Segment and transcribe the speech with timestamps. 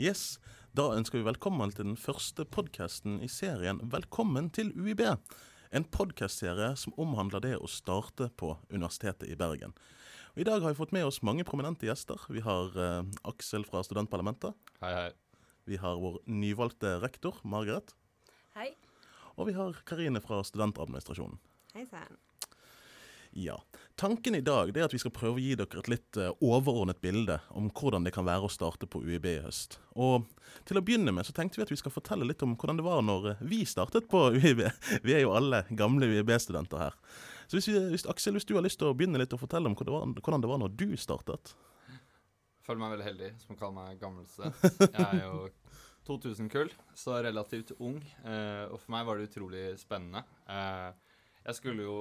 [0.00, 0.38] Yes,
[0.72, 5.02] Da ønsker vi velkommen til den første podkasten i serien Velkommen til UiB.
[5.76, 9.74] En podkastserie som omhandler det å starte på Universitetet i Bergen.
[10.32, 12.16] Og I dag har vi fått med oss mange prominente gjester.
[12.32, 14.56] Vi har eh, Aksel fra Studentparlamentet.
[14.80, 15.44] Hei, hei.
[15.68, 17.92] Vi har vår nyvalgte rektor, Margaret.
[18.56, 18.70] Hei.
[19.36, 21.36] Og vi har Karine fra Studentadministrasjonen.
[21.76, 22.16] Hei sann.
[23.30, 23.62] Ja.
[23.94, 26.98] Tanken i dag er at vi skal prøve å gi dere et litt eh, overordnet
[27.02, 29.76] bilde om hvordan det kan være å starte på UiB i høst.
[29.94, 30.26] Og
[30.66, 32.86] til å begynne med så tenkte vi at vi skal fortelle litt om hvordan det
[32.86, 34.64] var når eh, vi startet på UiB.
[35.06, 36.96] Vi er jo alle gamle UiB-studenter her.
[37.46, 39.70] Så hvis, vi, hvis, Aksel, hvis du har lyst til å begynne litt og fortelle
[39.70, 41.52] om hvordan det var, hvordan det var når du startet?
[41.90, 44.26] Jeg Føler meg veldig heldig som kaller meg gammel.
[44.80, 45.46] Jeg er jo
[46.10, 48.00] 2000-kull, så relativt ung.
[48.24, 50.24] Eh, og for meg var det utrolig spennende.
[50.50, 51.96] Jeg skulle jo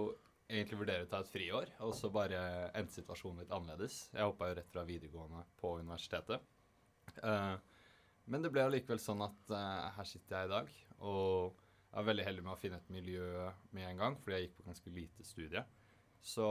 [0.49, 2.39] egentlig vurdere å ta et friår, og så bare
[2.77, 4.01] endte situasjonen litt annerledes.
[4.15, 6.45] Jeg hoppa jo rett fra videregående på universitetet.
[7.21, 7.55] Eh,
[8.29, 12.09] men det ble allikevel sånn at eh, her sitter jeg i dag, og jeg var
[12.11, 13.29] veldig heldig med å finne et miljø
[13.77, 15.63] med en gang, fordi jeg gikk på ganske lite studie.
[16.21, 16.47] Så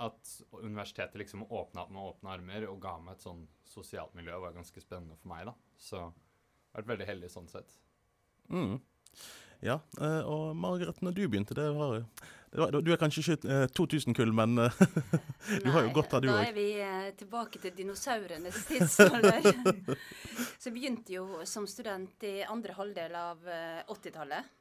[0.00, 4.38] at universitetet liksom åpna opp med åpne armer og ga meg et sånn sosialt miljø,
[4.42, 5.54] var ganske spennende for meg, da.
[5.78, 7.76] Så jeg har vært veldig heldig sånn sett.
[8.50, 8.78] Mm.
[9.60, 11.98] Ja, eh, og Margaret, når du begynte, det var,
[12.50, 14.78] det var Du er kanskje ikke eh, 2000-kull, men eh,
[15.64, 19.44] du har jo godt av du Da er vi eh, tilbake til dinosaurenes tidsalder.
[20.60, 24.56] Så jeg begynte jo som student i andre halvdel av eh, 80-tallet.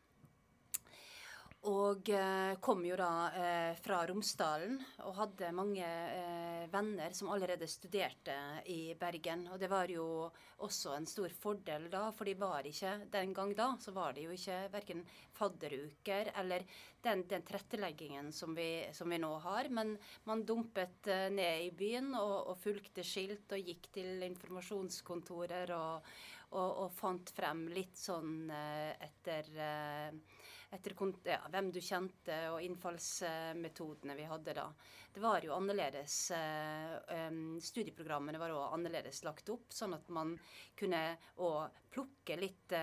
[1.67, 7.67] Og eh, kom jo da eh, fra Romsdalen og hadde mange eh, venner som allerede
[7.67, 8.35] studerte
[8.71, 9.43] i Bergen.
[9.51, 10.29] Og det var jo
[10.63, 14.23] også en stor fordel da, for de var ikke den gang da, så var det
[14.23, 15.03] jo ikke verken
[15.35, 16.63] fadderuker eller
[17.03, 19.67] den, den tilretteleggingen som vi, som vi nå har.
[19.67, 19.97] Men
[20.31, 26.07] man dumpet eh, ned i byen og, og fulgte skilt og gikk til informasjonskontorer og,
[26.49, 30.37] og, og fant frem litt sånn eh, etter eh,
[30.69, 30.93] etter
[31.25, 34.67] ja, hvem du kjente og innfallsmetodene vi hadde da.
[35.09, 40.35] Det var jo annerledes eh, Studieprogrammene var også annerledes lagt opp, sånn at man
[40.77, 41.01] kunne
[41.41, 42.77] òg plukke litt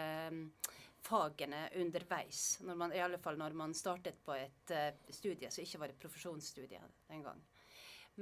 [1.07, 2.59] fagene underveis.
[2.67, 4.75] Man, I alle fall når man startet på et
[5.15, 7.47] studie som ikke var et profesjonsstudie den gang.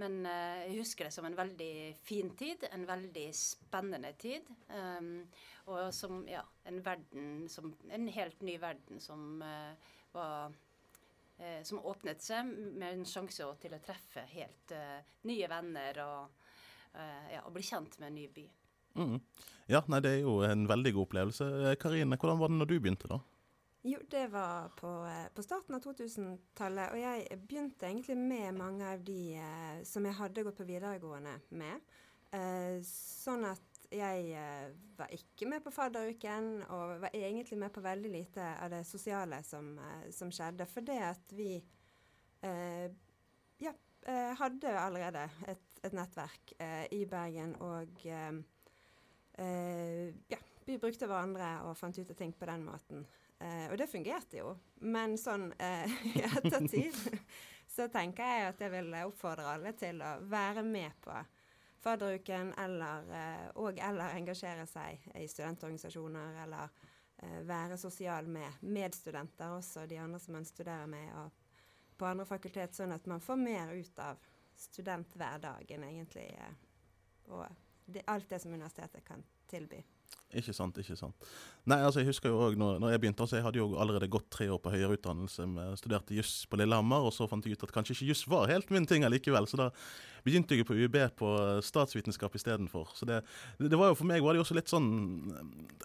[0.00, 4.48] Men eh, jeg husker det som en veldig fin tid, en veldig spennende tid.
[4.68, 5.26] Um,
[5.70, 10.52] og som, ja, en verden som En helt ny verden som eh, var
[11.38, 15.00] eh, Som åpnet seg med en sjanse til å treffe helt eh,
[15.30, 16.42] nye venner og,
[16.94, 18.44] ja, og bli kjent med en ny by.
[18.94, 19.16] Mm.
[19.66, 21.46] Ja, nei, det er jo en veldig god opplevelse.
[21.82, 23.18] Karine, hvordan var det når du begynte, da?
[23.86, 28.86] Jo, det var på, eh, på starten av 2000-tallet, og jeg begynte egentlig med mange
[28.94, 31.82] av de eh, som jeg hadde gått på videregående med.
[32.32, 37.82] Eh, sånn at jeg eh, var ikke med på fadderuken, og var egentlig med på
[37.84, 40.64] veldig lite av det sosiale som, eh, som skjedde.
[40.70, 41.50] For det at vi
[42.40, 42.88] eh,
[43.60, 43.74] ja,
[44.40, 46.52] hadde allerede et, et nettverk
[46.92, 48.32] i Bergen, og ja,
[50.66, 53.06] vi brukte hverandre og fant ut av ting på den måten.
[53.40, 54.54] Eh, og det fungerte jo.
[54.86, 56.98] Men sånn eh, i ettertid
[57.74, 61.16] så tenker jeg at jeg vil oppfordre alle til å være med på
[61.84, 66.70] fadderuken, eller, eh, og eller engasjere seg i studentorganisasjoner, eller
[67.18, 72.24] eh, være sosial med medstudenter også, de andre som man studerer med, og på andre
[72.26, 74.22] fakultet, sånn at man får mer ut av
[74.56, 76.30] studenthverdagen, egentlig.
[76.40, 76.56] Eh,
[77.36, 77.44] og
[77.84, 79.82] det, alt det som universitetet kan tilby.
[80.34, 81.26] Ikke sant, ikke sant.
[81.70, 84.08] Nei, altså jeg husker jo også når, når jeg begynte, altså jeg hadde jo allerede
[84.10, 87.54] gått tre år på høyere utdannelse, med, studerte juss på Lillehammer, og så fant jeg
[87.54, 89.68] ut at kanskje ikke juss var helt min ting allikevel, så da
[90.26, 91.30] begynte jeg på UiB på
[91.62, 92.90] statsvitenskap istedenfor.
[92.98, 93.20] Så det,
[93.62, 94.90] det, var jo for meg var det jo også litt sånn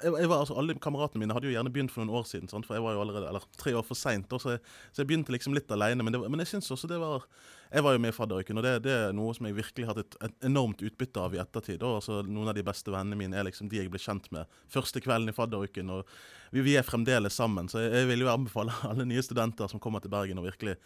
[0.02, 2.50] jeg, jeg var, altså Alle kameratene mine hadde jo gjerne begynt for noen år siden,
[2.50, 2.66] sant?
[2.66, 5.36] for jeg var jo allerede eller tre år for seint, så, jeg- så jeg begynte
[5.36, 6.02] liksom litt aleine.
[6.10, 7.28] Men, men jeg syns også det var
[7.70, 9.98] Jeg var jo med i fadderuken, og det, det er noe som jeg virkelig har
[10.00, 11.84] hatt et, enormt utbytte av i ettertid.
[11.86, 14.50] Og altså, noen av de beste vennene mine er liksom de jeg ble kjent med
[14.74, 15.92] første kvelden i fadderuken.
[15.94, 16.10] og
[16.50, 19.82] vi, vi er fremdeles sammen, så jeg, jeg vil jo anbefale alle nye studenter som
[19.84, 20.80] kommer til Bergen å virkelig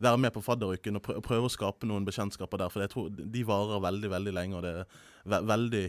[0.00, 2.72] være med på fadderuken og prø- prøve å skape noen bekjentskaper der.
[2.72, 4.98] For jeg tror de varer veldig veldig lenge, og det er
[5.30, 5.84] ve veldig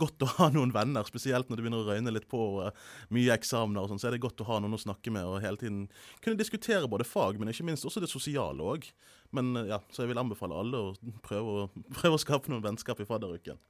[0.00, 1.06] godt å ha noen venner.
[1.08, 4.10] Spesielt når det begynner å røyne litt på og eh, mye eksamener og sånn, så
[4.10, 5.84] er det godt å ha noen å snakke med og hele tiden
[6.24, 8.88] kunne diskutere både fag, men ikke minst også det sosiale òg.
[9.36, 10.94] Men eh, ja, så jeg vil anbefale alle å
[11.26, 11.68] prøve å,
[12.00, 13.60] prøve å skape noen vennskap i fadderuken.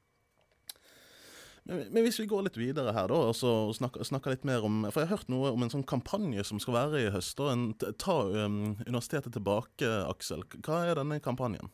[1.65, 4.83] Men, men hvis vi går litt videre her, da, og snakker, snakker litt mer om
[4.89, 7.37] For jeg har hørt noe om en sånn kampanje som skal være i høst.
[7.39, 10.43] da, en Ta um, universitetet tilbake, Aksel.
[10.59, 11.71] Hva er denne kampanjen?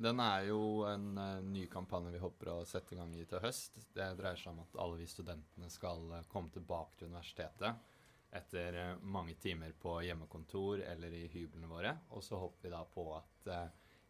[0.00, 3.42] Den er jo en uh, ny kampanje vi håper å sette i gang i til
[3.44, 3.82] høst.
[3.92, 7.96] Det dreier seg om at alle vi studentene skal uh, komme tilbake til universitetet
[8.40, 11.92] etter uh, mange timer på hjemmekontor eller i hyblene våre.
[12.16, 13.52] Og så håper vi da på at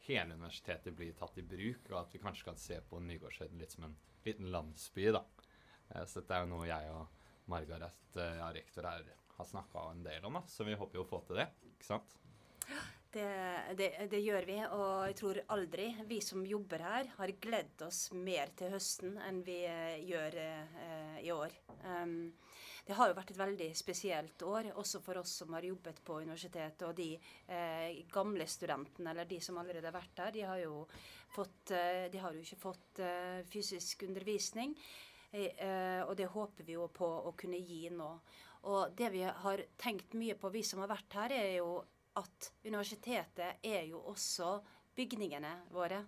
[0.06, 3.74] hele universitetet blir tatt i bruk, og at vi kanskje kan se på Nygårdshøyden litt
[3.76, 5.24] som en liten landsby, da.
[6.06, 7.20] så dette er jo noe jeg og
[7.50, 9.06] Margaret, ja, rektor her,
[9.36, 10.44] har snakka en del om, da.
[10.48, 12.18] Så vi håper jo å få til det, ikke sant?
[13.12, 13.28] Det,
[13.74, 18.04] det, det, gjør vi, og jeg tror aldri vi som jobber her, har gledd oss
[18.14, 21.56] mer til høsten enn vi uh, gjør eh, i år.
[21.82, 22.30] Um,
[22.86, 26.20] det har jo vært et veldig spesielt år, også for oss som har jobbet på
[26.22, 26.86] universitetet.
[26.86, 27.08] Og de
[27.50, 30.86] eh, gamle studentene, eller de som allerede har vært der, de har jo,
[31.34, 31.74] fått,
[32.14, 33.02] de har jo ikke fått
[33.50, 34.74] fysisk undervisning.
[36.08, 38.10] og det håper vi jo på å kunne gi nå.
[38.70, 41.80] Og det vi har tenkt mye på, vi som har vært her, er jo
[42.18, 44.58] at universitetet er jo også
[44.96, 46.02] bygningene våre.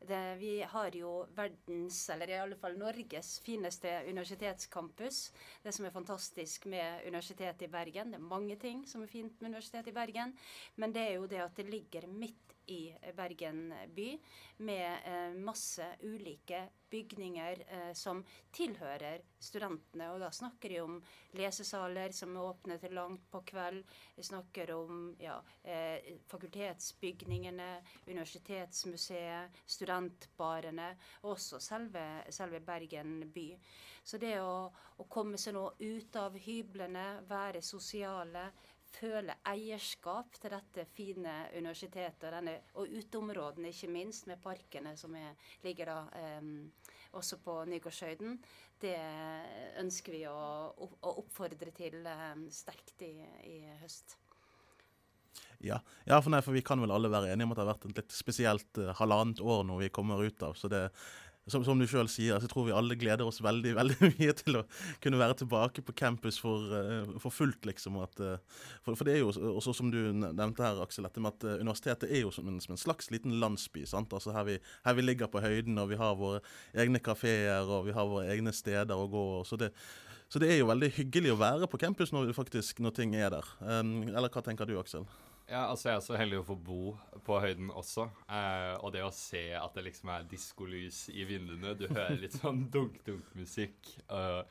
[0.00, 5.18] Det, vi har jo verdens, eller i alle fall Norges, fineste universitetscampus.
[5.60, 8.14] Det som er fantastisk med Universitetet i Bergen.
[8.14, 10.32] Det er mange ting som er fint med Universitetet i Bergen,
[10.80, 14.10] men det er jo det at det ligger midt i Bergen by,
[14.56, 18.22] med eh, masse ulike bygninger eh, som
[18.54, 20.10] tilhører studentene.
[20.14, 20.98] Og da snakker de om
[21.38, 23.82] lesesaler som er åpne til langt på kveld.
[24.16, 27.70] Vi snakker om ja, eh, fakultetsbygningene,
[28.06, 30.90] Universitetsmuseet, studentbarene,
[31.22, 33.48] og også selve, selve Bergen by.
[34.02, 38.48] Så det å, å komme seg nå ut av hyblene, være sosiale,
[38.94, 45.14] føle eierskap til dette fine universitetet og, denne, og uteområdene, ikke minst, med parkene som
[45.18, 46.50] er, ligger da eh,
[47.18, 48.38] også på Nygårdshøyden,
[48.80, 48.96] det
[49.80, 50.40] ønsker vi å,
[50.74, 53.14] å oppfordre til eh, sterkt i,
[53.50, 54.18] i høst.
[55.60, 57.72] Ja, ja for, nei, for, vi kan vel alle være enige om at det har
[57.74, 60.56] vært et litt spesielt uh, halvannet år når vi kommer ut av.
[60.56, 60.86] Så det,
[61.52, 64.60] som, som, du sjøl sier, så tror vi alle gleder oss veldig veldig mye til
[64.60, 64.64] å
[65.04, 67.98] kunne være tilbake på campus for, uh, for fullt, liksom.
[68.02, 68.36] At, uh,
[68.84, 71.56] for, for, det er jo også som du nevnte her, Aksel, dette med at uh,
[71.62, 73.86] universitetet er jo som en, som en, slags liten landsby.
[73.88, 74.12] sant?
[74.16, 76.44] Altså her vi, her vi, ligger på høyden, og vi har våre
[76.78, 79.26] egne kafeer, og vi har våre egne steder å gå.
[79.48, 79.74] så det
[80.30, 83.32] så det er jo veldig hyggelig å være på campus når, faktisk, når ting er
[83.34, 83.48] der.
[83.58, 85.08] Um, eller hva tenker du, Aksel?
[85.50, 86.80] Ja, altså Jeg er så heldig å få bo
[87.26, 88.04] på høyden også.
[88.30, 92.36] Eh, og det å se at det liksom er diskolys i vinduene Du hører litt
[92.38, 93.88] sånn dunk-dunk-musikk.
[94.06, 94.44] Uh,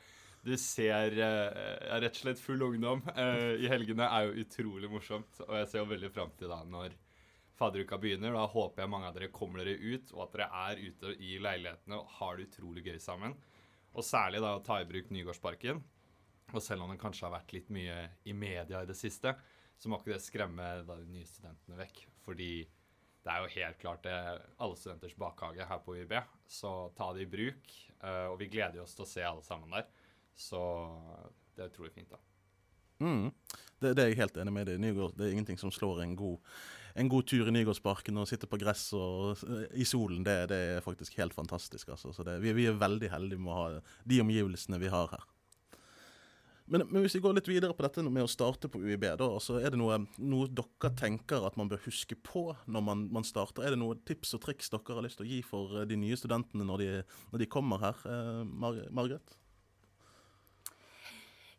[0.44, 5.40] du ser uh, rett og slett full ungdom uh, i helgene er jo utrolig morsomt.
[5.46, 6.98] Og jeg ser jo veldig fram til da når
[7.56, 8.36] fadderuka begynner.
[8.36, 11.38] Da håper jeg mange av dere kommer dere ut, og at dere er ute i
[11.40, 13.38] leilighetene og har det utrolig gøy sammen.
[13.96, 15.80] Og særlig da å ta i bruk Nygårdsparken.
[16.52, 17.96] Og selv om den kanskje har vært litt mye
[18.28, 19.32] i media i det siste,
[19.80, 22.02] så må ikke det skremme de nye studentene vekk.
[22.26, 22.52] Fordi
[23.20, 24.16] det er jo helt klart det
[24.60, 26.14] alle studenters bakhage her på UiB.
[26.48, 27.72] Så ta det i bruk.
[28.00, 29.88] Uh, og vi gleder oss til å se alle sammen der.
[30.36, 30.60] Så
[31.56, 32.20] det er utrolig fint, da.
[33.00, 33.32] Mm.
[33.80, 34.92] Det, det, er jeg helt enig med deg i.
[35.16, 36.52] Det er ingenting som slår en god,
[37.00, 39.40] en god tur i Nygårdsparken og sitte på gress og,
[39.72, 40.24] i solen.
[40.26, 41.88] Det, det, er faktisk helt fantastisk.
[41.96, 42.12] Altså.
[42.16, 43.68] Så det, vi, vi, er veldig heldige med å ha
[44.04, 45.28] de omgivelsene vi har her.
[46.70, 49.26] Men, men, hvis vi går litt videre på dette med å starte på UiB, da,
[49.26, 53.26] altså er det noe, noe, dere tenker at man bør huske på når man, man,
[53.26, 53.66] starter?
[53.66, 55.98] Er det noen tips og triks dere har lyst til å gi for eh, de
[55.98, 56.88] nye studentene når de,
[57.32, 58.06] når de kommer her?
[58.06, 59.34] Eh, Mar Margaret?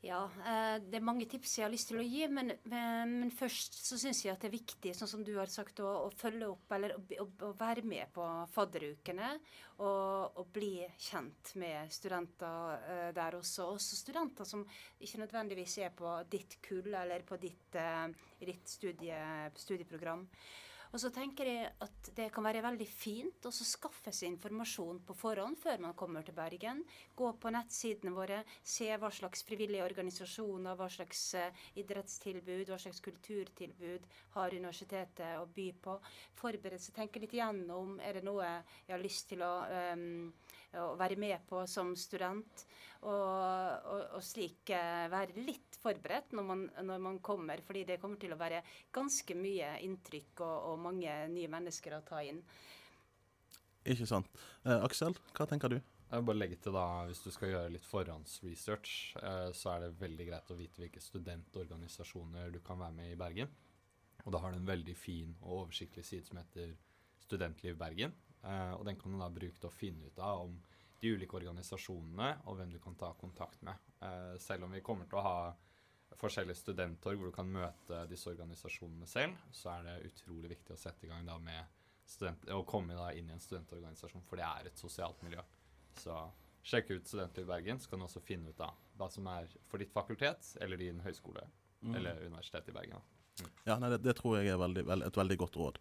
[0.01, 3.75] Ja, eh, det er mange tips jeg har lyst til å gi, men, men først
[3.85, 6.47] så syns jeg at det er viktig, sånn som du har sagt, å, å følge
[6.49, 9.35] opp eller å, å, være med på fadderukene.
[9.81, 13.69] Og, og bli kjent med studenter uh, der også.
[13.75, 14.65] Også studenter som
[15.01, 17.77] ikke nødvendigvis er på ditt kull eller på ditt,
[18.41, 19.21] ditt studie,
[19.57, 20.25] studieprogram.
[20.91, 25.15] Og så tenker jeg at det kan være veldig fint å skaffe seg informasjon på
[25.15, 26.81] forhånd før man kommer til Bergen.
[27.15, 32.99] Gå på nettsidene våre, se hva slags frivillige organisasjoner, hva slags uh, idrettstilbud, hva slags
[33.07, 35.95] kulturtilbud har universitetet å by på.
[36.41, 39.53] Forberede seg, tenke litt gjennom er det noe jeg har lyst til å,
[39.95, 40.27] um,
[40.79, 42.65] å være med på som student.
[43.01, 44.69] Og, og, og slik
[45.09, 48.59] være litt forberedt når man, når man, kommer, fordi det kommer til å være
[48.93, 52.43] ganske mye inntrykk og, og mange nye mennesker å ta inn.
[53.89, 54.29] Ikke sant.
[54.61, 55.79] Eh, Aksel, hva tenker du?
[56.11, 59.85] Jeg vil bare legge til da, Hvis du skal gjøre litt forhåndsresearch, eh, så er
[59.85, 63.53] det veldig greit å vite hvilke studentorganisasjoner du kan være med i Bergen.
[64.25, 66.75] Og da har du en veldig fin og oversiktlig side som heter
[67.23, 68.13] Studentliv Bergen.
[68.43, 70.55] Eh, og den kan du da bruke til å finne ut av om
[71.01, 73.77] de ulike organisasjonene og hvem du kan ta kontakt med.
[74.01, 75.37] Eh, selv om vi kommer til å ha
[76.21, 80.81] forskjellige studenttorg hvor du kan møte disse organisasjonene selv, så er det utrolig viktig å
[80.81, 84.45] sette i gang da med student, å komme da inn i en studentorganisasjon, for det
[84.45, 85.41] er et sosialt miljø.
[85.97, 86.17] Så
[86.67, 88.69] sjekk ut Studenter i Bergen, så kan du også finne ut da
[88.99, 91.47] hva som er for ditt fakultet eller din høyskole
[91.81, 91.95] Mm.
[91.95, 93.01] eller universitet i Bergen.
[93.41, 93.47] Mm.
[93.65, 95.79] Ja, nei, det, det tror jeg er veldig, veld, et veldig godt råd.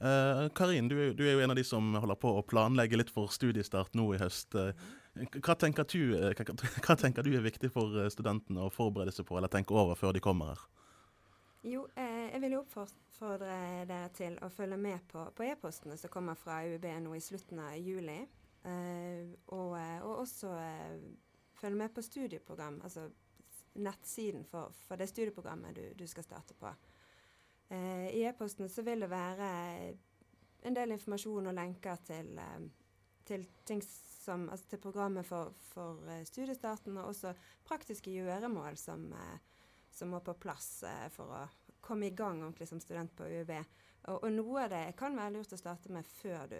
[0.00, 3.12] Eh, Karin, du, du er jo en av de som holder på å planlegge litt
[3.12, 4.54] for studiestart nå i høst.
[4.58, 4.72] Eh,
[5.38, 9.28] hva, tenker du, eh, hva, hva tenker du er viktig for studentene å forberede seg
[9.28, 10.66] på, eller tenke over før de kommer her?
[11.66, 13.54] Jo, eh, jeg vil jo oppfordre
[13.88, 17.58] dere til å følge med på, på e-postene som kommer fra UiB nå i slutten
[17.64, 18.20] av juli.
[18.66, 21.00] Eh, og, og også eh,
[21.58, 23.08] følge med på studieprogram, altså
[23.82, 26.70] nettsiden for, for det studieprogrammet du, du skal starte på.
[27.68, 29.50] Eh, I e-posten så vil det være
[30.66, 32.66] en del informasjon og lenker til, eh,
[33.26, 33.46] til
[33.82, 37.34] som, altså til programmet for, for eh, studiestarten, og også
[37.66, 39.12] praktiske gjøremål som
[39.96, 41.42] som må på plass for å
[41.80, 43.52] komme i gang ordentlig som student på UiB.
[44.10, 46.58] Og, og noe av det kan være lurt å starte med før du,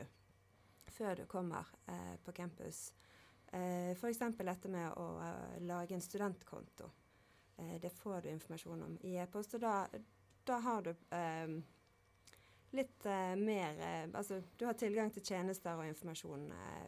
[0.96, 2.88] før du kommer eh, på campus.
[3.52, 4.22] Eh, F.eks.
[4.38, 6.88] dette med å eh, lage en studentkonto.
[7.58, 9.58] Eh, det får du informasjon om i e-post.
[9.58, 9.84] Og da,
[10.46, 11.56] da har du eh,
[12.76, 16.86] litt eh, mer eh, Altså, du har tilgang til tjenester og informasjon eh,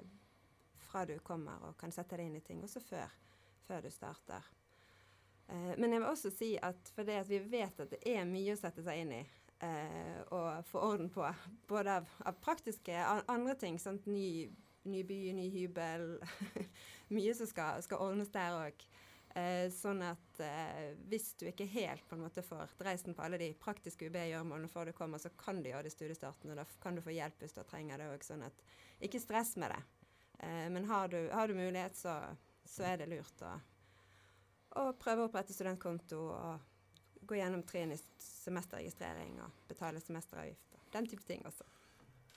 [0.89, 3.19] fra du kommer og kan sette deg inn i ting, også før,
[3.67, 4.47] før du starter.
[5.49, 8.55] Eh, men jeg vil også si at fordi at vi vet at det er mye
[8.55, 9.23] å sette seg inn i
[9.65, 11.27] eh, og få orden på,
[11.69, 14.07] både av, av praktiske an andre ting, sant?
[14.07, 14.49] Ny,
[14.89, 16.11] ny by, ny hybel
[17.15, 18.83] Mye som skal, skal ordnes der òg.
[19.37, 23.41] Eh, sånn at eh, hvis du ikke helt på en måte får dreisen på alle
[23.41, 26.65] de praktiske UB-gjøremålene før du kommer, så kan du gjøre det i studiestarten, og da
[26.83, 28.25] kan du få hjelp hvis du trenger det òg.
[28.25, 28.63] Sånn at
[29.05, 29.83] ikke stress med det.
[30.41, 32.17] Eh, men har du, har du mulighet, så,
[32.67, 33.57] så er det lurt å
[34.77, 40.77] å prøve å opprette studentkonto og gå gjennom trinn i semesterregistrering og betale semesteravgift.
[40.77, 41.67] og Den type ting også.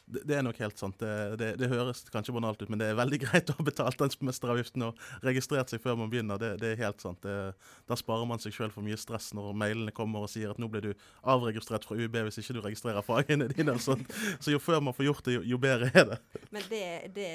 [0.06, 0.98] Det, det er nok helt sant.
[1.00, 4.00] Det, det, det høres kanskje banalt ut, men det er veldig greit å ha betalt
[4.02, 6.42] den semesteravgiften og registrert seg før man begynner.
[6.42, 7.22] Det, det er helt sant.
[7.24, 7.54] Det,
[7.90, 10.70] da sparer man seg sjøl for mye stress når mailene kommer og sier at nå
[10.72, 13.78] blir du avregistrert fra UB hvis ikke du registrerer fagene dine.
[13.82, 14.04] Sånn.
[14.44, 16.20] Så jo før man får gjort det, jo, jo bedre er det.
[16.52, 17.30] Men det, det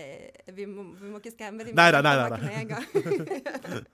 [0.55, 2.85] vi, må, vi må ikke skremme dem med en gang.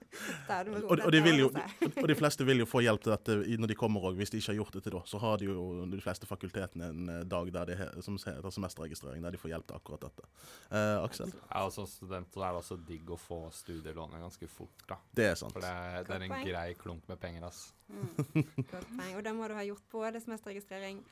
[0.83, 1.47] Og, og, de vil jo.
[2.01, 4.39] og de fleste vil jo få hjelp til dette når de kommer òg, hvis de
[4.41, 5.01] ikke har gjort det til da.
[5.09, 9.23] Så har de jo de fleste fakultetene en eh, dag der de, som heter semesterregistrering,
[9.23, 10.27] der de får hjelp til akkurat dette.
[10.71, 11.33] Eh, Aksel?
[11.49, 14.97] Ja, og som student så er det også digg å få studielånet ganske fort, da.
[15.13, 15.53] Det er sant.
[15.55, 17.63] For det, er- det er en grei klump med penger, ass.
[17.89, 19.13] Godt poeng.
[19.17, 21.03] Og da må du ha gjort både semesterregistrering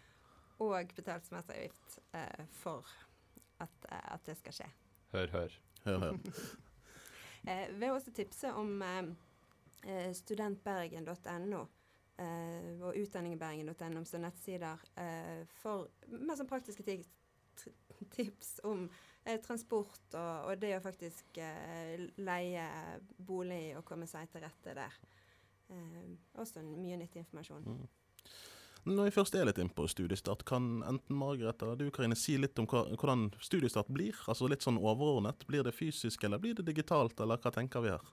[0.61, 2.85] og betalt semesteravgift eh, for
[3.61, 4.67] at, eh, at det skal skje.
[5.13, 5.55] Hør, hør.
[5.85, 6.17] Hør, hør.
[7.49, 9.07] Eh, vil også tipse om eh, eh,
[10.13, 11.61] studentbergen.no
[12.21, 17.01] eh, og utdanningbergen.no som nettsider eh, for mer sånn praktiske ti
[18.11, 18.85] tips om
[19.23, 22.63] eh, transport og, og det å faktisk eh, leie
[23.17, 24.95] bolig og komme seg til rette der.
[25.71, 27.67] Eh, også mye nyttig informasjon.
[27.67, 27.83] Mm.
[28.89, 32.33] Når jeg først er litt inne på studiestart, kan enten Margaret eller du Karine, si
[32.39, 34.17] litt om hvordan studiestart blir?
[34.25, 35.45] Altså Litt sånn overordnet.
[35.45, 38.07] Blir det fysisk, eller blir det digitalt, eller hva tenker vi her?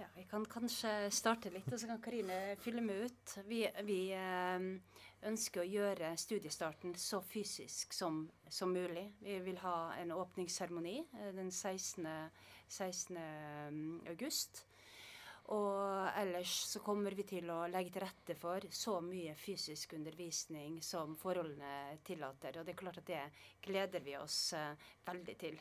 [0.00, 3.32] Ja, Vi kan kanskje starte litt, og så kan Karine fylle med ut.
[3.48, 4.66] Vi, vi eh,
[5.26, 9.08] ønsker å gjøre studiestarten så fysisk som, som mulig.
[9.18, 12.06] Vi vil ha en åpningsseremoni eh, den 16.
[12.68, 13.18] 16.
[14.12, 14.62] august.
[15.56, 20.78] Og ellers så kommer vi til å legge til rette for så mye fysisk undervisning
[20.78, 22.60] som forholdene tillater.
[22.60, 23.24] Og det er klart at det
[23.66, 25.58] gleder vi oss eh, veldig til.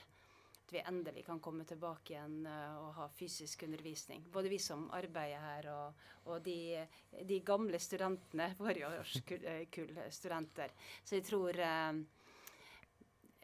[0.67, 4.25] At vi endelig kan komme tilbake igjen eh, og ha fysisk undervisning.
[4.33, 6.83] Både vi som arbeider her og, og de,
[7.23, 10.75] de gamle studentene, våre årskull-studenter.
[11.07, 12.01] Så jeg tror eh,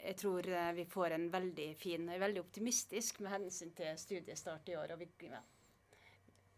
[0.04, 3.96] jeg tror eh, vi får en veldig fin Jeg er veldig optimistisk med hensyn til
[3.98, 4.96] studiestart i år.
[4.96, 5.40] Og vi, ja,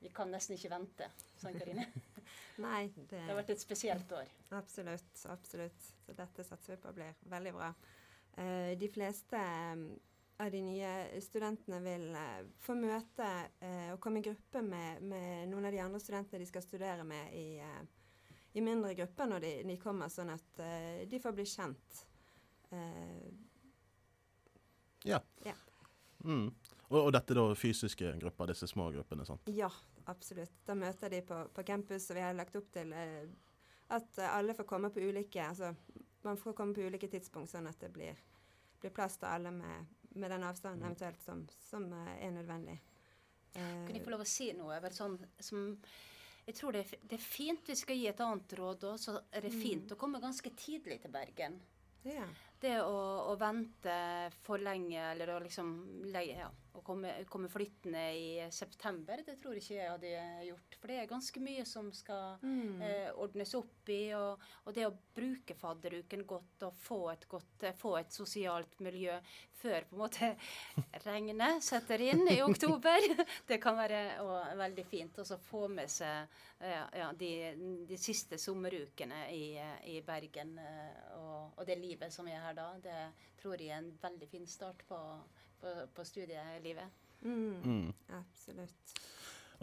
[0.01, 1.85] vi kan nesten ikke vente, sånn Karine.
[2.65, 4.33] Nei, det, Det har vært et spesielt år.
[4.57, 5.13] Absolutt.
[5.29, 5.93] absolutt.
[6.05, 7.69] Så dette satser vi på blir veldig bra.
[8.41, 9.85] Eh, de fleste eh,
[10.37, 13.27] av de nye studentene vil eh, få møte
[13.63, 17.05] eh, og komme i gruppe med, med noen av de andre studentene de skal studere
[17.07, 17.81] med i, eh,
[18.59, 20.61] i mindre grupper når de, de kommer, sånn at
[21.11, 22.05] de får bli kjent.
[22.71, 23.27] Eh,
[25.05, 25.19] Ja.
[25.45, 25.53] Ja.
[26.25, 26.47] Mm.
[26.89, 29.25] Og, og dette er da fysiske grupper, disse små gruppene.
[29.27, 29.51] sant?
[29.53, 29.69] ja,
[30.09, 30.55] absolutt.
[30.65, 34.65] Da møter de på, på campus, og vi har lagt opp til at alle får
[34.65, 35.75] komme på ulike altså
[36.25, 38.17] man får komme på ulike tidspunkt, sånn at det blir,
[38.81, 42.79] blir plass til alle med, med den avstanden eventuelt som, som eh, er nødvendig.
[43.55, 44.79] Eh, Kan jeg få lov å si noe?
[44.83, 45.63] Vel, sånn, som,
[46.45, 48.99] jeg tror det er, det er fint vi skal gi et annet råd òg.
[49.01, 51.59] Så er det fint å komme ganske tidlig til Bergen.
[52.05, 52.27] Ja.
[52.61, 52.99] Det å,
[53.31, 53.95] å vente
[54.45, 55.73] for lenge, eller å liksom
[56.13, 60.11] leie ja, å komme, komme flyttende i september, det tror ikke jeg hadde
[60.49, 60.77] gjort.
[60.81, 62.81] For det er ganske mye som skal Mm.
[62.81, 64.13] eh, ordnes opp i.
[64.17, 68.79] Og, og det å bruke fadderuken godt og få et, godt, eh, få et sosialt
[68.83, 69.15] miljø
[69.55, 70.29] før på en måte
[71.07, 72.99] regnet setter inn i oktober,
[73.49, 75.19] det kan være og, veldig fint.
[75.21, 76.27] Og så få med seg
[76.59, 77.31] eh, ja, de,
[77.89, 79.55] de siste sommerukene i,
[79.95, 82.69] i Bergen eh, og, og det livet som er her da.
[82.83, 82.99] Det
[83.41, 84.99] tror jeg er en veldig fin start på,
[85.65, 87.03] på, på studielivet.
[87.25, 87.61] Mm.
[87.65, 87.93] Mm.
[88.19, 88.97] Absolutt.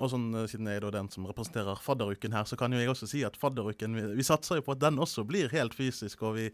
[0.01, 2.81] Og sånn, eh, Siden jeg er da den som representerer fadderuken her, så kan jo
[2.81, 5.77] jeg også si at fadderuken Vi, vi satser jo på at den også blir helt
[5.77, 6.23] fysisk.
[6.23, 6.49] og vi,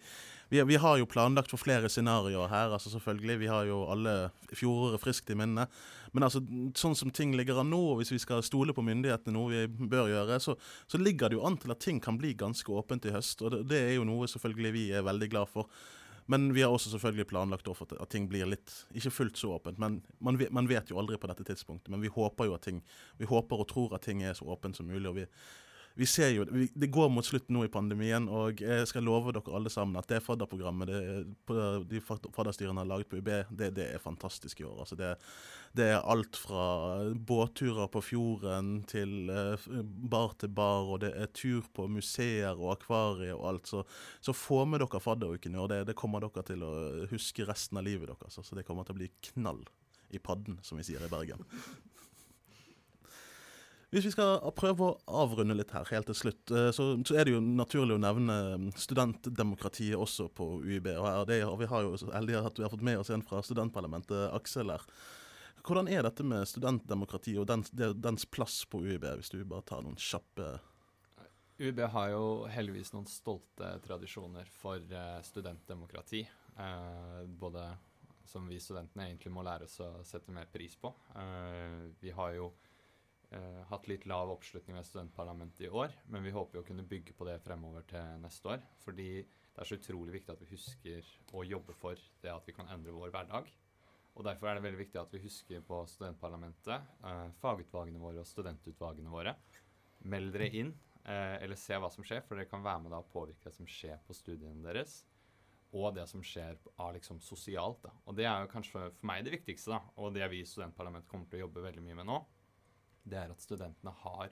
[0.50, 2.72] vi, vi har jo planlagt for flere scenarioer her.
[2.72, 5.68] altså selvfølgelig, Vi har jo alle fjoråret friskt i minne.
[6.12, 6.40] Men altså,
[6.74, 10.08] sånn som ting ligger an nå, hvis vi skal stole på myndighetene, noe vi bør
[10.08, 10.56] gjøre, så,
[10.88, 13.42] så ligger det jo an til at ting kan bli ganske åpent i høst.
[13.42, 15.68] og det, det er jo noe selvfølgelig vi er veldig glad for.
[16.28, 19.78] Men vi har også selvfølgelig planlagt for at ting blir litt Ikke fullt så åpent,
[19.80, 21.88] men man man vet, jo aldri på dette tidspunktet.
[21.88, 22.82] Men vi håper jo at ting
[23.18, 25.08] Vi håper og tror at ting er så åpent som mulig.
[25.08, 25.26] og vi
[25.98, 29.32] vi ser jo, vi, Det går mot slutten nå i pandemien, og jeg skal love
[29.34, 31.00] dere alle sammen at det fadderprogrammet det,
[31.90, 34.76] de fadderstyrene har laget på UB, det, det er fantastisk i år.
[34.84, 35.10] altså det,
[35.74, 36.68] det, er alt fra
[37.14, 42.76] båtturer på fjorden til uh, bar til bar, og det er tur på museer og
[42.76, 43.74] akvarier og alt.
[43.74, 43.82] Så,
[44.22, 45.72] så få med dere fadderuken i år.
[45.74, 46.72] Det, det kommer dere til å
[47.10, 48.38] huske resten av livet deres.
[48.38, 49.64] Altså det kommer til å bli knall
[50.14, 51.42] i padden, som vi sier i Bergen.
[53.88, 57.32] Hvis vi skal prøve å avrunde litt her helt til slutt, så, så er det
[57.32, 58.34] jo naturlig å nevne
[58.76, 60.90] studentdemokratiet også på UiB.
[61.00, 64.28] og det, Vi har jo heldige at vi har fått med oss en fra studentparlamentet,
[64.36, 64.84] Aksel her.
[65.64, 69.80] Hvordan er dette med studentdemokratiet og dens, dens plass på UiB, hvis du bare tar
[69.84, 70.58] noen kjappe
[71.58, 76.22] UiB har jo heldigvis noen stolte tradisjoner for uh, studentdemokrati.
[76.54, 77.64] Uh, både
[78.28, 80.90] som vi studentene egentlig må lære oss å sette mer pris på.
[81.96, 82.50] Vi har jo
[83.28, 86.86] Uh, hatt litt lav oppslutning ved studentparlamentet i år, men vi håper jo å kunne
[86.88, 88.62] bygge på det fremover til neste år.
[88.80, 92.54] Fordi det er så utrolig viktig at vi husker å jobbe for det at vi
[92.56, 93.50] kan endre vår hverdag.
[94.18, 98.26] Og Derfor er det veldig viktig at vi husker på studentparlamentet, eh, fagutvalgene våre og
[98.26, 99.34] studentutvalgene våre.
[100.10, 100.72] Meld dere inn,
[101.04, 103.54] eh, eller se hva som skjer, for dere kan være med da å påvirke det
[103.54, 105.04] som skjer på studiene deres.
[105.74, 107.82] Og det som skjer av liksom sosialt.
[107.82, 107.90] Da.
[108.06, 111.10] Og det er jo kanskje for meg det viktigste, da, og det vi i studentparlamentet
[111.10, 112.24] kommer til å jobbe veldig mye med nå
[113.10, 114.30] det er at studentene har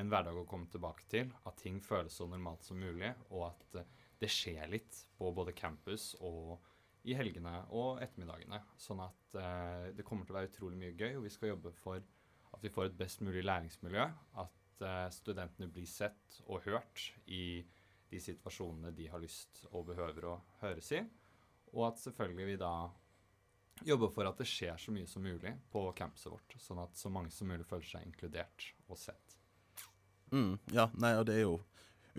[0.00, 1.32] en hverdag å komme tilbake til.
[1.48, 5.56] At ting føles så normalt som mulig, og at uh, det skjer litt på både
[5.56, 6.58] campus og
[7.08, 8.60] i helgene og ettermiddagene.
[8.80, 11.72] Sånn at eh, det kommer til å være utrolig mye gøy, og vi skal jobbe
[11.72, 12.02] for
[12.50, 14.04] at vi får et best mulig læringsmiljø.
[14.42, 17.62] At eh, studentene blir sett og hørt i
[18.10, 21.00] de situasjonene de har lyst og behøver å høres i.
[21.72, 22.74] Og at selvfølgelig vi da
[23.86, 27.12] jobbe for at det skjer så mye som mulig på campuset vårt, sånn at så
[27.12, 29.36] mange som mulig føler seg inkludert og sett.
[30.30, 31.58] Mm, ja, nei, og det er jo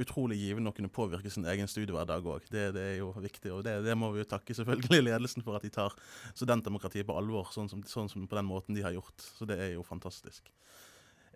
[0.02, 2.48] utrolig givende å kunne påvirke sin egen studiehverdag òg.
[2.52, 5.58] Det, det, er jo viktig, og det, det, må vi jo takke selvfølgelig ledelsen for
[5.58, 5.96] at de tar
[6.34, 9.28] studentdemokratiet på alvor, sånn som, sånn som på den måten de har gjort.
[9.38, 10.48] Så det er jo fantastisk.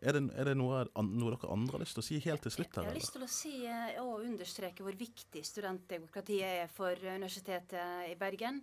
[0.01, 2.53] Er det, er det noe, noe, dere andre har lyst til å si helt til
[2.53, 2.73] slutt?
[2.75, 2.83] her?
[2.83, 3.53] Jeg har lyst til å si
[4.01, 8.59] og understreke hvor viktig studentdemokratiet er for Universitetet i Bergen.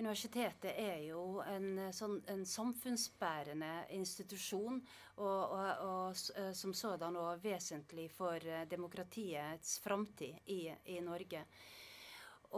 [0.00, 4.80] Universitetet er jo en, sånn, en samfunnsbærende institusjon,
[5.22, 10.64] og, og, og som sådan og vesentlig for demokratiets framtid i,
[10.96, 11.46] i Norge.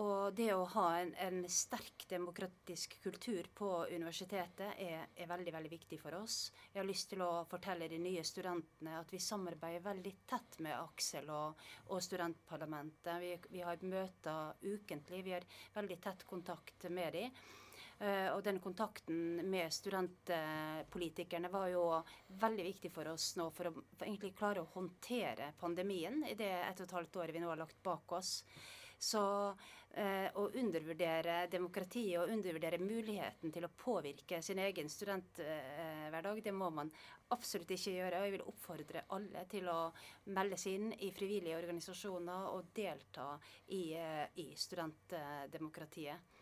[0.00, 5.70] Og det å ha en, en, sterk demokratisk kultur på universitetet er, er, veldig veldig
[5.70, 6.48] viktig for oss.
[6.72, 10.74] Jeg har lyst til å fortelle de nye studentene at vi samarbeider veldig tett med
[10.80, 11.62] Aksel og,
[11.94, 13.14] og studentparlamentet.
[13.22, 15.22] Vi, vi, har møter ukentlig.
[15.28, 15.46] Vi har
[15.78, 17.44] veldig tett kontakt med dem.
[17.94, 21.84] Uh, og den kontakten med studentpolitikerne var jo
[22.42, 26.50] veldig viktig for oss nå for å for egentlig klare å håndtere pandemien i det
[26.64, 28.40] ett og et halvt året vi nå har lagt bak oss.
[29.04, 29.22] Så
[29.94, 36.54] eh, å undervurdere demokratiet og undervurdere muligheten til å påvirke sin egen studenthverdag, eh, det
[36.56, 36.92] må man
[37.34, 38.20] absolutt ikke gjøre.
[38.20, 39.80] Og jeg vil oppfordre alle til å
[40.32, 43.34] melde seg inn i frivillige organisasjoner og delta
[43.66, 46.40] i, eh, i studentdemokratiet.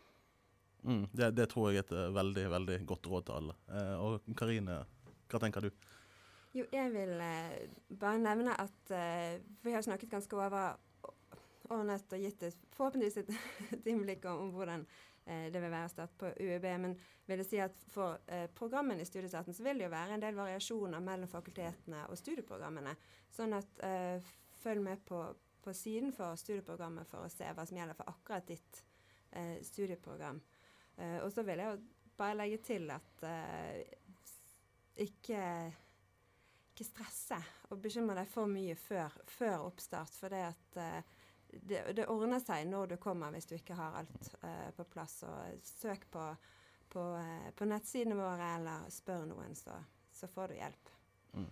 [0.83, 3.57] Mm, det, det, tror jeg er et veldig, veldig godt råd til alle.
[3.71, 4.79] Eh, og Karine,
[5.31, 5.91] hva tenker du?
[6.53, 7.15] Jo, jeg vil
[7.97, 8.91] bare nevne at
[9.65, 10.75] vi har snakket ganske over
[11.71, 13.33] ordnet og gitt et, forhåpentligvis et,
[13.91, 14.85] innblikk om, hvordan
[15.25, 16.67] eh, det vil være å starte på UiB.
[16.83, 16.95] Men
[17.29, 20.23] vil jeg si at for eh, programmene i studiestarten så vil det jo være en
[20.23, 22.95] del variasjoner mellom fakultetene og studieprogrammene.
[23.33, 25.23] Sånn at eh, følg med på,
[25.63, 28.83] på, siden for studieprogrammet for å se hva som gjelder for akkurat ditt
[29.31, 30.41] eh, studieprogram.
[30.97, 31.81] Eh, og så vil jeg jo
[32.17, 33.81] bare legge til at eh,
[35.03, 35.41] ikke,
[36.71, 37.39] ikke stresse
[37.71, 40.13] og bekymre deg for mye før, før oppstart.
[40.19, 41.21] For det at eh,
[41.61, 45.21] det, det, ordner seg når du kommer, hvis du ikke har alt eh, på plass.
[45.27, 46.27] Og søk på,
[46.93, 49.77] på, eh, på nettsidene våre, eller spør noen, så,
[50.13, 50.93] så får du hjelp.
[51.33, 51.49] Mm.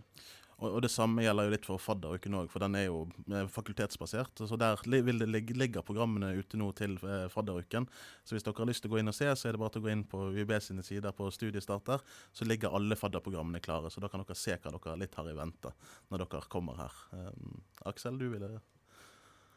[0.61, 3.47] Og, og, Det samme gjelder jo litt for fadderuken òg, for den er jo eh,
[3.49, 4.43] fakultetsbasert.
[4.45, 6.97] så Der vil det ligge, ligger programmene ute nå til
[7.33, 7.87] fadderuken.
[8.23, 9.73] Så hvis dere har lyst til å gå inn og se, så er det bare
[9.73, 12.03] til å gå inn på UiB sine sider på studiestarter.
[12.33, 15.39] Så ligger alle fadderprogrammene klare, så da kan dere se hva dere litt har i
[15.39, 15.73] vente
[16.11, 17.01] når dere kommer her.
[17.15, 18.59] Um, Aksel, du ville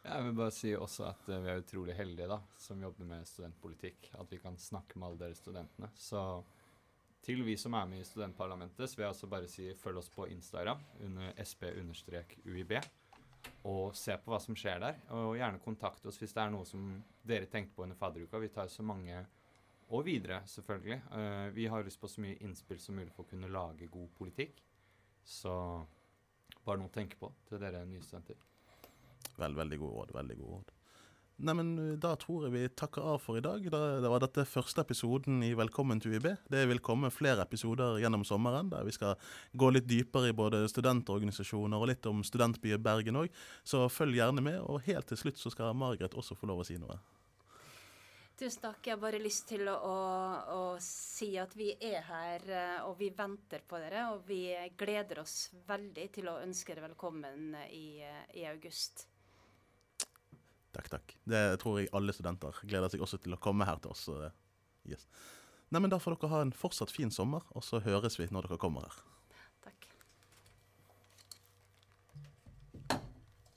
[0.05, 3.29] jeg vil bare si også at uh, vi er utrolig heldige da, som jobber med
[3.29, 4.11] studentpolitikk.
[4.21, 5.89] At vi kan snakke med alle dere studentene.
[5.97, 6.21] Så
[7.25, 10.13] til vi som er med i studentparlamentet, så vil jeg også bare si følg oss
[10.13, 12.77] på Instagram under sp-uib.
[13.69, 15.01] Og se på hva som skjer der.
[15.17, 16.85] Og gjerne kontakt oss hvis det er noe som
[17.25, 18.43] dere tenkte på under fadderuka.
[18.45, 19.25] Vi tar så mange
[19.89, 21.01] og videre, selvfølgelig.
[21.13, 24.13] Uh, vi har lyst på så mye innspill som mulig for å kunne lage god
[24.21, 24.61] politikk.
[25.25, 25.53] Så
[26.65, 28.37] bare noe å tenke på til dere nye studenter.
[29.41, 30.17] Vel, veldig god råd.
[30.21, 30.73] Veldig god råd.
[31.43, 33.65] Neimen, da tror jeg vi takker av for i dag.
[33.67, 36.29] Da, det var dette første episoden i Velkommen til UiB.
[36.51, 39.17] Det vil komme flere episoder gjennom sommeren, der vi skal
[39.51, 43.35] gå litt dypere i både studentorganisasjoner og litt om studentbyen Bergen òg.
[43.67, 44.61] Så følg gjerne med.
[44.63, 47.01] Og helt til slutt så skal Margaret også få lov å si noe.
[48.39, 48.79] Tusen takk.
[48.87, 49.99] Jeg har bare lyst til å, å,
[50.55, 54.07] å, si at vi er her, eh, og vi venter på dere.
[54.15, 54.45] Og vi
[54.79, 58.05] gleder oss veldig til å ønske dere velkommen i,
[58.39, 59.09] i august.
[60.75, 61.17] Takk, takk.
[61.31, 64.09] Det tror jeg alle studenter gleder seg også til å komme her til oss.
[64.89, 65.07] Yes.
[65.71, 68.49] Nei, men Da får dere ha en fortsatt fin sommer, og så høres vi når
[68.49, 68.99] dere kommer her.